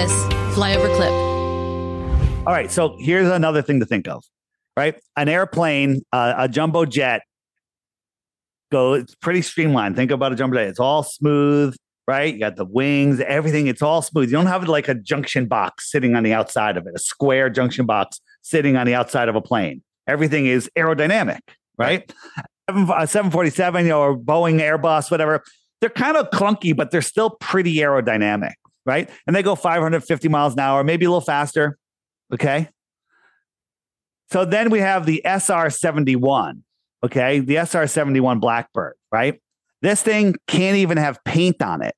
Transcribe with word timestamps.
this 0.00 0.12
flyover 0.56 0.94
clip. 0.96 1.12
All 2.46 2.54
right. 2.54 2.70
So 2.70 2.96
here's 2.98 3.28
another 3.28 3.60
thing 3.60 3.80
to 3.80 3.86
think 3.86 4.08
of, 4.08 4.24
right? 4.74 4.98
An 5.16 5.28
airplane, 5.28 6.02
uh, 6.10 6.34
a 6.38 6.48
jumbo 6.48 6.86
jet, 6.86 7.22
go. 8.72 8.94
It's 8.94 9.14
pretty 9.14 9.42
streamlined. 9.42 9.96
Think 9.96 10.10
about 10.10 10.32
a 10.32 10.36
jumbo 10.36 10.56
jet. 10.56 10.68
It's 10.68 10.80
all 10.80 11.02
smooth, 11.02 11.76
right? 12.08 12.32
You 12.32 12.40
got 12.40 12.56
the 12.56 12.64
wings, 12.64 13.20
everything. 13.20 13.66
It's 13.66 13.82
all 13.82 14.00
smooth. 14.00 14.30
You 14.30 14.38
don't 14.38 14.46
have 14.46 14.66
like 14.68 14.88
a 14.88 14.94
junction 14.94 15.46
box 15.46 15.90
sitting 15.90 16.14
on 16.14 16.22
the 16.22 16.32
outside 16.32 16.78
of 16.78 16.86
it, 16.86 16.94
a 16.94 16.98
square 16.98 17.50
junction 17.50 17.84
box 17.84 18.22
sitting 18.40 18.76
on 18.76 18.86
the 18.86 18.94
outside 18.94 19.28
of 19.28 19.36
a 19.36 19.42
plane. 19.42 19.82
Everything 20.06 20.46
is 20.46 20.70
aerodynamic, 20.78 21.40
right? 21.76 22.10
747, 22.70 23.84
you 23.84 23.90
know, 23.90 24.00
or 24.00 24.16
Boeing, 24.16 24.60
Airbus, 24.60 25.10
whatever. 25.10 25.42
They're 25.82 25.90
kind 25.90 26.16
of 26.16 26.30
clunky, 26.30 26.74
but 26.74 26.90
they're 26.90 27.02
still 27.02 27.30
pretty 27.30 27.74
aerodynamic, 27.76 28.52
right? 28.86 29.08
And 29.26 29.34
they 29.36 29.42
go 29.42 29.54
550 29.54 30.28
miles 30.28 30.52
an 30.54 30.60
hour, 30.60 30.82
maybe 30.84 31.04
a 31.04 31.08
little 31.10 31.20
faster. 31.20 31.76
Okay. 32.32 32.68
So 34.30 34.44
then 34.44 34.70
we 34.70 34.78
have 34.80 35.06
the 35.06 35.22
SR 35.24 35.70
71. 35.70 36.62
Okay. 37.04 37.40
The 37.40 37.56
SR 37.56 37.86
71 37.86 38.38
Blackbird, 38.40 38.94
right? 39.10 39.40
This 39.82 40.02
thing 40.02 40.34
can't 40.46 40.76
even 40.76 40.98
have 40.98 41.18
paint 41.24 41.62
on 41.62 41.82
it 41.82 41.94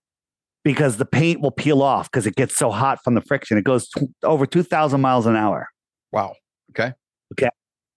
because 0.65 0.97
the 0.97 1.05
paint 1.05 1.41
will 1.41 1.51
peel 1.51 1.83
off 1.83 2.11
because 2.11 2.27
it 2.27 2.37
gets 2.37 2.57
so 2.57 2.71
hot 2.71 3.01
from 3.03 3.15
the 3.15 3.21
friction. 3.21 3.59
It 3.59 3.65
goes 3.65 3.89
t- 3.89 4.07
over 4.23 4.47
2,000 4.47 5.01
miles 5.01 5.27
an 5.27 5.37
hour. 5.37 5.69
Wow. 6.13 6.35
Okay. 6.71 6.93
Okay. 7.35 7.51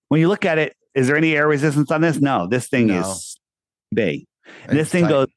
When 0.09 0.20
you 0.20 0.27
look 0.27 0.44
at 0.45 0.58
it, 0.58 0.75
is 0.95 1.08
there 1.08 1.16
any 1.16 1.36
air 1.36 1.47
resistance 1.47 1.91
on 1.91 2.02
this? 2.02 2.20
No, 2.20 2.47
this 2.47 2.67
thing 2.67 2.88
No. 2.88 3.02
is 3.02 3.38
big. 3.94 4.25
This 4.67 4.89
thing 4.89 5.03
tight. 5.03 5.09
goes 5.09 5.27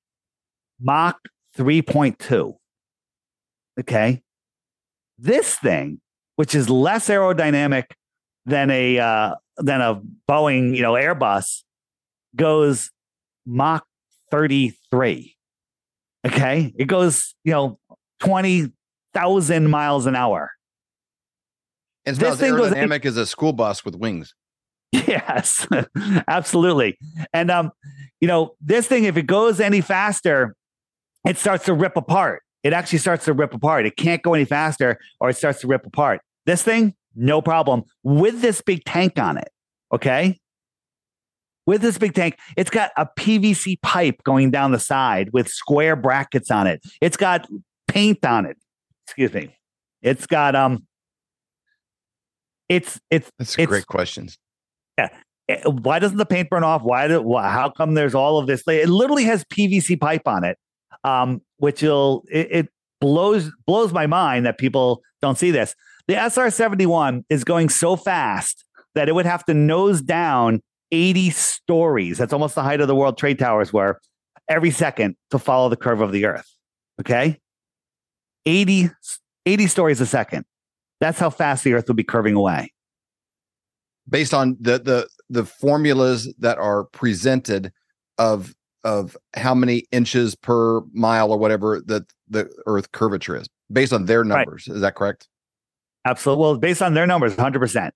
Mach 0.80 1.16
3.2. 1.56 2.54
Okay. 3.80 4.22
This 5.18 5.54
thing, 5.56 6.00
which 6.36 6.54
is 6.54 6.68
less 6.70 7.08
aerodynamic 7.08 7.84
than 8.46 8.70
a 8.70 8.98
uh, 8.98 9.34
than 9.56 9.80
a 9.80 10.00
Boeing, 10.28 10.74
you 10.76 10.82
know, 10.82 10.92
Airbus, 10.92 11.62
goes 12.36 12.90
Mach 13.46 13.84
33. 14.30 15.36
Okay. 16.26 16.72
It 16.76 16.86
goes, 16.86 17.34
you 17.44 17.52
know, 17.52 17.78
20,000 18.20 19.70
miles 19.70 20.06
an 20.06 20.16
hour. 20.16 20.50
And 22.04 22.14
it's 22.16 22.22
This 22.22 22.38
thing 22.38 22.56
goes- 22.56 22.72
aerodynamic 22.72 23.04
as 23.06 23.16
a 23.16 23.26
school 23.26 23.52
bus 23.52 23.84
with 23.84 23.94
wings. 23.94 24.34
Yes, 24.92 25.66
absolutely. 26.28 26.98
And 27.34 27.50
um, 27.50 27.72
you 28.20 28.28
know, 28.28 28.54
this 28.60 28.86
thing, 28.86 29.04
if 29.04 29.18
it 29.18 29.26
goes 29.26 29.60
any 29.60 29.82
faster, 29.82 30.56
it 31.26 31.36
starts 31.36 31.66
to 31.66 31.74
rip 31.74 31.96
apart. 31.96 32.42
It 32.64 32.72
actually 32.72 32.98
starts 32.98 33.24
to 33.26 33.32
rip 33.32 33.54
apart. 33.54 33.86
It 33.86 33.96
can't 33.96 34.22
go 34.22 34.34
any 34.34 34.44
faster, 34.44 34.98
or 35.20 35.30
it 35.30 35.36
starts 35.36 35.60
to 35.60 35.66
rip 35.68 35.86
apart. 35.86 36.20
This 36.46 36.62
thing, 36.62 36.94
no 37.14 37.40
problem. 37.40 37.82
With 38.02 38.40
this 38.40 38.60
big 38.60 38.84
tank 38.84 39.18
on 39.18 39.36
it, 39.38 39.48
okay. 39.92 40.38
With 41.66 41.82
this 41.82 41.98
big 41.98 42.14
tank, 42.14 42.38
it's 42.56 42.70
got 42.70 42.90
a 42.96 43.06
PVC 43.18 43.80
pipe 43.82 44.22
going 44.24 44.50
down 44.50 44.72
the 44.72 44.78
side 44.78 45.30
with 45.32 45.48
square 45.48 45.96
brackets 45.96 46.50
on 46.50 46.66
it. 46.66 46.80
It's 47.02 47.16
got 47.16 47.46
paint 47.86 48.24
on 48.24 48.46
it. 48.46 48.56
Excuse 49.06 49.32
me. 49.34 49.54
It's 50.02 50.26
got 50.26 50.54
um. 50.56 50.86
It's 52.68 53.00
it's 53.10 53.30
That's 53.38 53.54
It's- 53.54 53.66
great 53.68 53.86
questions. 53.86 54.38
Yeah. 54.98 55.08
why 55.64 55.98
doesn't 55.98 56.18
the 56.18 56.26
paint 56.26 56.50
burn 56.50 56.64
off? 56.64 56.82
Why 56.82 57.08
do 57.08 57.22
why, 57.22 57.50
how 57.50 57.70
come 57.70 57.94
there's 57.94 58.14
all 58.14 58.38
of 58.38 58.46
this? 58.46 58.62
It 58.66 58.88
literally 58.88 59.24
has 59.24 59.44
PVC 59.44 59.98
pipe 59.98 60.26
on 60.26 60.44
it, 60.44 60.58
um, 61.04 61.42
which 61.58 61.82
will 61.82 62.24
it, 62.30 62.48
it 62.50 62.68
blows 63.00 63.50
blows 63.66 63.92
my 63.92 64.06
mind 64.06 64.46
that 64.46 64.58
people 64.58 65.02
don't 65.22 65.38
see 65.38 65.50
this. 65.50 65.74
The 66.06 66.14
SR 66.14 66.50
seventy 66.50 66.86
one 66.86 67.24
is 67.28 67.44
going 67.44 67.68
so 67.68 67.96
fast 67.96 68.64
that 68.94 69.08
it 69.08 69.14
would 69.14 69.26
have 69.26 69.44
to 69.46 69.54
nose 69.54 70.00
down 70.00 70.62
eighty 70.90 71.30
stories. 71.30 72.18
That's 72.18 72.32
almost 72.32 72.54
the 72.54 72.62
height 72.62 72.80
of 72.80 72.88
the 72.88 72.94
World 72.94 73.18
Trade 73.18 73.38
Towers 73.38 73.72
were 73.72 74.00
every 74.48 74.70
second 74.70 75.16
to 75.30 75.38
follow 75.38 75.68
the 75.68 75.76
curve 75.76 76.00
of 76.00 76.12
the 76.12 76.24
Earth. 76.24 76.48
Okay, 77.00 77.38
80, 78.46 78.90
80 79.46 79.66
stories 79.66 80.00
a 80.00 80.06
second. 80.06 80.44
That's 81.00 81.18
how 81.18 81.30
fast 81.30 81.64
the 81.64 81.74
Earth 81.74 81.86
would 81.88 81.96
be 81.96 82.04
curving 82.04 82.34
away. 82.34 82.72
Based 84.08 84.34
on 84.34 84.56
the 84.58 84.78
the 84.78 85.08
the 85.28 85.44
formulas 85.44 86.32
that 86.38 86.58
are 86.58 86.84
presented 86.84 87.70
of 88.16 88.54
of 88.84 89.16
how 89.34 89.54
many 89.54 89.84
inches 89.90 90.34
per 90.34 90.80
mile 90.92 91.30
or 91.32 91.38
whatever 91.38 91.82
that 91.86 92.04
the 92.28 92.48
Earth 92.66 92.92
curvature 92.92 93.36
is, 93.36 93.48
based 93.72 93.92
on 93.92 94.06
their 94.06 94.20
Right. 94.20 94.28
numbers. 94.46 94.68
Is 94.68 94.80
that 94.80 94.94
correct? 94.94 95.28
Absolutely. 96.04 96.42
Well, 96.42 96.56
based 96.58 96.82
on 96.82 96.94
their 96.94 97.06
numbers, 97.06 97.34
100%. 97.36 97.90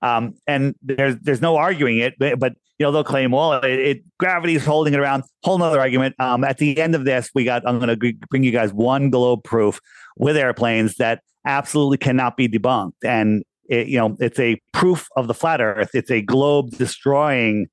Um, 0.00 0.34
and 0.46 0.74
there's 0.80 1.16
there's 1.22 1.40
no 1.40 1.56
arguing 1.56 1.98
it, 1.98 2.14
but, 2.18 2.38
but 2.38 2.52
you 2.78 2.86
know 2.86 2.92
they'll 2.92 3.02
claim, 3.02 3.32
well, 3.32 3.54
it, 3.54 3.80
it 3.80 4.04
gravity 4.18 4.54
is 4.54 4.64
holding 4.64 4.94
it 4.94 5.00
around. 5.00 5.24
Whole 5.42 5.58
nother 5.58 5.80
argument. 5.80 6.14
Um, 6.20 6.44
at 6.44 6.58
the 6.58 6.80
end 6.80 6.94
of 6.94 7.04
this, 7.04 7.30
we 7.34 7.42
got 7.44 7.66
I'm 7.66 7.80
going 7.80 7.98
to 7.98 8.14
bring 8.30 8.44
you 8.44 8.52
guys 8.52 8.72
one 8.72 9.10
globe 9.10 9.42
proof 9.42 9.80
with 10.16 10.36
airplanes 10.36 10.96
that 10.96 11.22
absolutely 11.44 11.96
cannot 11.96 12.36
be 12.36 12.48
debunked, 12.48 12.92
and 13.04 13.42
it, 13.68 13.88
you 13.88 13.98
know 13.98 14.16
it's 14.20 14.38
a 14.38 14.60
proof 14.72 15.08
of 15.16 15.26
the 15.26 15.34
flat 15.34 15.60
Earth. 15.60 15.90
It's 15.94 16.12
a 16.12 16.22
globe 16.22 16.70
destroying 16.70 17.66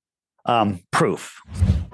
um, 0.46 0.80
proof. 0.90 1.40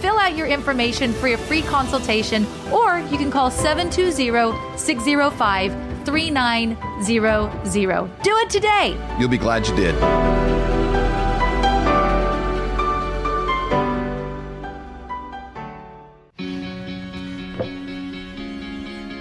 fill 0.00 0.18
out 0.18 0.36
your 0.36 0.46
information 0.46 1.12
for 1.12 1.28
a 1.28 1.36
free 1.36 1.62
consultation, 1.62 2.46
or 2.72 3.00
you 3.10 3.18
can 3.18 3.30
call 3.30 3.50
720 3.50 4.78
605 4.78 5.72
3900. 6.04 8.22
Do 8.22 8.36
it 8.38 8.50
today. 8.50 8.96
You'll 9.18 9.28
be 9.28 9.38
glad 9.38 9.66
you 9.66 9.74
did. 9.74 9.94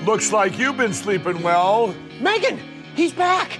Looks 0.06 0.32
like 0.32 0.60
you've 0.60 0.78
been 0.78 0.94
sleeping 0.94 1.42
well, 1.42 1.96
Megan, 2.22 2.60
he's 2.96 3.12
back. 3.12 3.60